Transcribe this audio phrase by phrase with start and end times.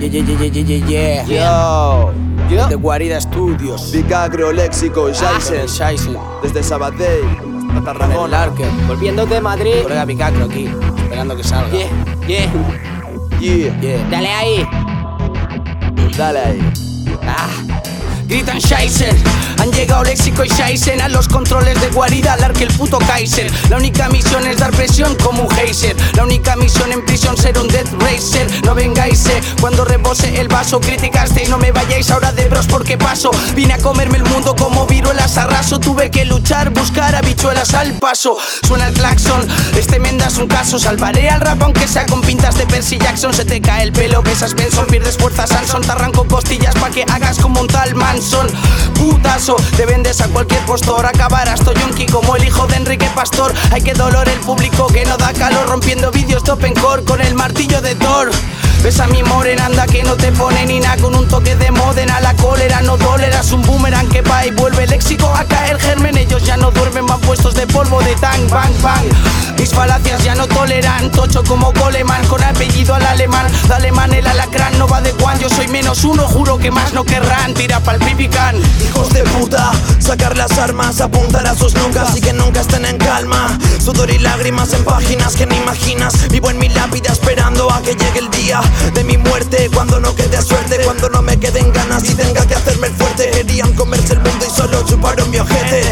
[0.00, 1.26] Yeah, yeah, yeah, yeah, yeah, yeah.
[1.26, 2.12] Yo,
[2.50, 2.68] Yo.
[2.68, 3.90] De Guarida Studios.
[3.92, 5.66] Bicagro, Léxico, Jason.
[5.66, 6.16] Shaisen.
[6.42, 7.24] Desde Sabadell
[7.74, 8.28] hasta Tarragona.
[8.28, 8.68] Larker.
[8.86, 9.82] Volviendo de Madrid.
[9.82, 10.68] Colega Picacro aquí.
[10.98, 11.70] Esperando que salga.
[11.70, 11.88] Yeah,
[12.26, 12.52] yeah.
[13.40, 14.08] Yeah, Yeah.
[14.10, 14.68] Dale ahí.
[16.16, 16.72] dale ahí.
[17.26, 17.48] Ah.
[18.28, 19.53] Gritan llegado
[20.14, 23.50] Léxico y Scheisen a los controles de guarida, al que el puto Kaiser.
[23.68, 25.96] La única misión es dar presión como un geyser.
[26.14, 28.48] La única misión en prisión ser un death racer.
[28.64, 32.68] No vengáis eh, cuando rebose el vaso, criticaste y no me vayáis ahora de bros
[32.68, 33.32] porque paso.
[33.56, 35.80] Vine a comerme el mundo como viruelas a raso.
[35.80, 38.36] Tuve que luchar, buscar habichuelas al paso.
[38.64, 39.44] Suena el claxon,
[39.76, 40.78] este menda es un caso.
[40.78, 43.34] Salvaré al rap aunque sea con pintas de Percy Jackson.
[43.34, 45.82] Se te cae el pelo, besas Benson, pierdes fuerza Sanson.
[45.82, 48.46] Te arranco costillas pa' que hagas como un tal Manson.
[49.14, 51.06] Putazo, te vendes a cualquier postor.
[51.06, 53.54] Acabarás to yonki como el hijo de Enrique Pastor.
[53.70, 55.68] Hay que dolor el público que no da calor.
[55.68, 58.32] Rompiendo vídeos de open core con el martillo de Thor.
[58.82, 61.70] Ves a mi morena, anda que no te pone ni nada con un toque de
[61.70, 62.20] modena.
[62.20, 66.18] La cólera no toleras un boomerang que va y vuelve léxico a caer germen.
[66.18, 69.06] Ellos ya no duermen, van puestos de polvo de tang, bang, bang.
[69.58, 73.46] Mis falacias ya no toleran, tocho como Coleman, con apellido al alemán.
[73.68, 76.92] Dale man, el alacrán no va de Juan, yo soy menos uno, juro que más
[76.92, 77.54] no querrán.
[77.54, 78.56] Tira pa'l pipican.
[80.00, 83.58] Sacar las armas, apuntar a sus nucas y que nunca estén en calma.
[83.78, 86.28] Sudor y lágrimas en páginas que no imaginas.
[86.28, 88.60] Vivo en mi lápida esperando a que llegue el día
[88.92, 89.70] de mi muerte.
[89.72, 93.30] Cuando no quede suerte, cuando no me queden ganas y tenga que hacerme el fuerte.
[93.30, 95.82] Querían comerse el mundo y solo chuparon mi ojete.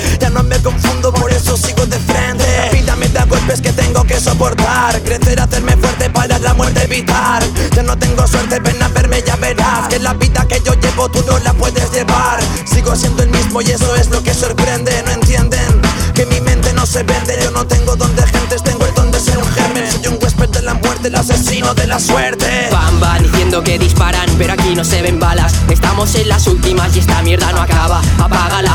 [5.05, 7.43] Crecer, hacerme fuerte para la muerte evitar.
[7.75, 9.89] Ya no tengo suerte, ven a verme, ya verás.
[9.89, 12.41] Que la vida que yo llevo tú no la puedes llevar.
[12.65, 15.03] Sigo siendo el mismo y eso es lo que sorprende.
[15.07, 15.81] No entienden
[16.15, 17.39] que mi mente no se vende.
[17.43, 19.91] Yo no tengo don de gentes, tengo el don de ser un germen.
[19.91, 22.69] Soy un huésped de la muerte, el asesino de la suerte.
[22.71, 25.55] Bamba diciendo que disparan, pero aquí no se ven balas.
[25.71, 28.01] Estamos en las últimas y esta mierda no acaba.
[28.19, 28.72] Apágala,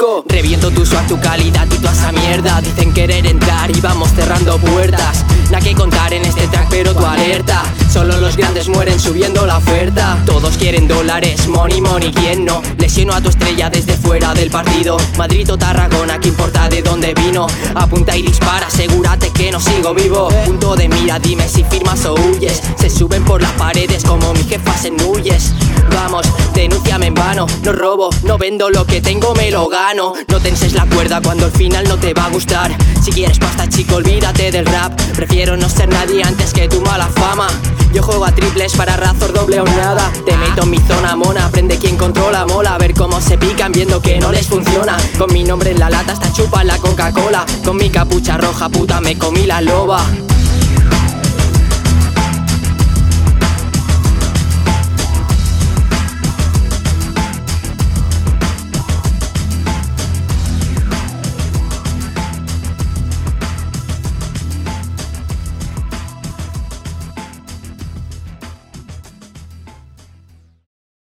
[0.00, 2.60] Léxico, reviento tu swag, tu calidad y toda esa mierda.
[2.62, 5.24] Dicen querer entrar y vamos cerrando puertas.
[5.50, 7.62] Nada que contar en este track, pero tu alerta.
[7.92, 10.16] Solo los grandes mueren subiendo la oferta.
[10.24, 12.62] Todos quieren dólares, money, money, ¿quién no?
[12.78, 14.96] Lesiono a tu estrella desde fuera del partido.
[15.18, 17.48] Madrid o Tarragona, ¿qué importa de dónde vino?
[17.74, 20.28] Apunta y dispara, asegúrate que no sigo vivo.
[20.46, 22.62] Punto de mira, dime si firmas o huyes.
[22.78, 25.52] Se suben por las paredes como mis jefas en nuyes.
[25.92, 27.46] Vamos, denúnciame en vano.
[27.64, 30.12] No robo, no vendo lo que tengo, me lo gano.
[30.28, 32.70] No tenses la cuerda cuando al final no te va a gustar.
[33.02, 34.92] Si quieres pasta, chico, olvídate del rap.
[35.16, 37.48] Prefiero no ser nadie antes que tu mala fama.
[37.92, 40.10] Yo juego a triples para razor doble o nada.
[40.24, 42.74] Te meto en mi zona mona, aprende quien controla, mola.
[42.74, 44.96] A ver cómo se pican viendo que no les funciona.
[45.18, 47.44] Con mi nombre en la lata hasta chupa la Coca-Cola.
[47.64, 50.04] Con mi capucha roja, puta, me comí la loba.